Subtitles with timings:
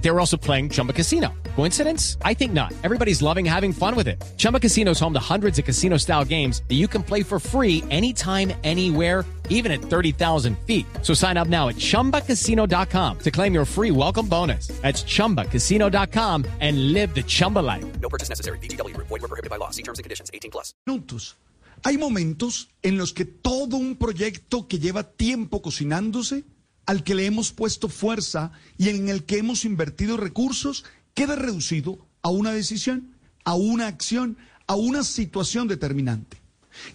[0.00, 1.28] They were also playing Chumba Casino.
[1.56, 2.16] Coincidence?
[2.24, 2.72] I think not.
[2.82, 4.22] Everybody's loving having fun with it.
[4.36, 7.38] Chumba Casino is home to hundreds of casino style games that you can play for
[7.38, 10.86] free anytime, anywhere, even at 30,000 feet.
[11.02, 14.68] So sign up now at chumbacasino.com to claim your free welcome bonus.
[14.80, 17.84] That's chumbacasino.com and live the Chumba life.
[18.00, 18.58] No purchase necessary.
[18.58, 18.96] BGW.
[18.96, 19.70] Void were prohibited by law.
[19.70, 20.30] See terms and conditions.
[20.32, 20.72] 18 plus.
[20.86, 21.36] minutos.
[21.82, 26.44] Hay momentos en los que todo un proyecto que lleva tiempo cocinándose,
[26.90, 32.04] al que le hemos puesto fuerza y en el que hemos invertido recursos, queda reducido
[32.20, 36.38] a una decisión, a una acción, a una situación determinante.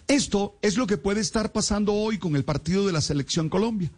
[0.06, 3.90] Esto es lo que puede estar pasando hoy con el partido de la Selección Colombia.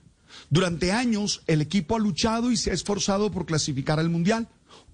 [0.50, 4.46] Durante años el equipo ha luchado y se ha esforzado por clasificar al Mundial.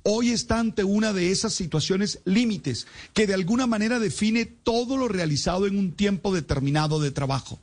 [0.05, 5.09] Hoy está ante una de esas situaciones límites que de alguna manera define todo lo
[5.09, 7.61] realizado en un tiempo determinado de trabajo.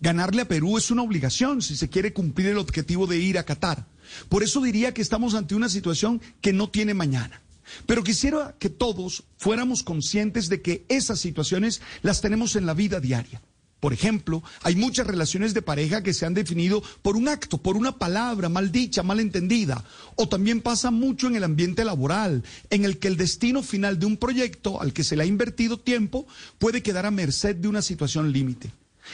[0.00, 3.44] Ganarle a Perú es una obligación si se quiere cumplir el objetivo de ir a
[3.44, 3.86] Qatar.
[4.28, 7.42] Por eso diría que estamos ante una situación que no tiene mañana.
[7.86, 13.00] Pero quisiera que todos fuéramos conscientes de que esas situaciones las tenemos en la vida
[13.00, 13.42] diaria.
[13.80, 17.76] Por ejemplo, hay muchas relaciones de pareja que se han definido por un acto, por
[17.76, 19.84] una palabra mal dicha, mal entendida.
[20.16, 24.06] O también pasa mucho en el ambiente laboral, en el que el destino final de
[24.06, 26.26] un proyecto al que se le ha invertido tiempo
[26.58, 28.72] puede quedar a merced de una situación límite.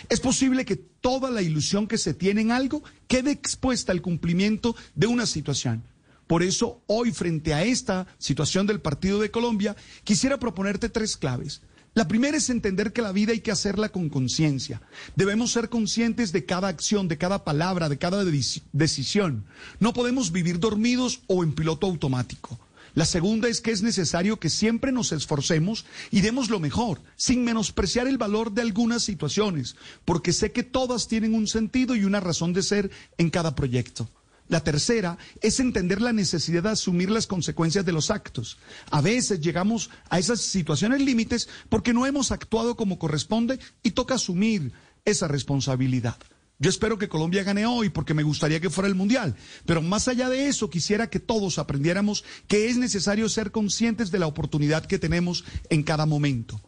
[0.09, 4.75] Es posible que toda la ilusión que se tiene en algo quede expuesta al cumplimiento
[4.95, 5.83] de una situación.
[6.27, 11.61] Por eso, hoy, frente a esta situación del Partido de Colombia, quisiera proponerte tres claves.
[11.95, 14.81] La primera es entender que la vida hay que hacerla con conciencia.
[15.15, 19.45] Debemos ser conscientes de cada acción, de cada palabra, de cada deci- decisión.
[19.79, 22.59] No podemos vivir dormidos o en piloto automático.
[22.95, 27.43] La segunda es que es necesario que siempre nos esforcemos y demos lo mejor, sin
[27.45, 32.21] menospreciar el valor de algunas situaciones, porque sé que todas tienen un sentido y una
[32.21, 34.11] razón de ser en cada proyecto.
[34.49, 38.59] La tercera es entender la necesidad de asumir las consecuencias de los actos.
[38.91, 44.17] A veces llegamos a esas situaciones límites porque no hemos actuado como corresponde y toca
[44.17, 44.73] asumir
[45.07, 46.17] esa responsabilidad.
[46.63, 49.35] Yo espero que Colombia gane hoy porque me gustaría que fuera el Mundial,
[49.67, 54.21] pero más allá de eso quisiera que todos aprendiéramos que es necesario ser conscientes de
[54.21, 56.61] la oportunidad que tenemos en cada momento.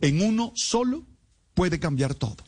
[0.00, 1.04] En uno solo
[1.54, 2.38] puede cambiar todo.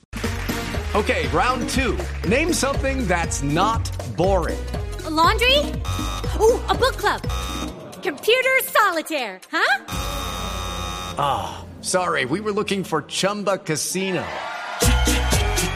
[0.95, 1.97] Okay, round two.
[2.29, 4.59] Name something that's not boring.
[5.07, 5.57] A laundry?
[6.41, 7.23] Ooh, a book club.
[8.03, 9.85] Computer solitaire, huh?
[11.81, 14.25] Sorry, we were looking for Chumba Casino.